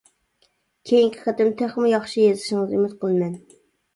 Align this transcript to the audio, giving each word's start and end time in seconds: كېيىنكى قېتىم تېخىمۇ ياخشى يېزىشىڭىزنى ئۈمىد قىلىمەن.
كېيىنكى 0.91 1.19
قېتىم 1.25 1.51
تېخىمۇ 1.59 1.91
ياخشى 1.91 2.23
يېزىشىڭىزنى 2.25 2.79
ئۈمىد 2.79 2.95
قىلىمەن. 3.05 3.37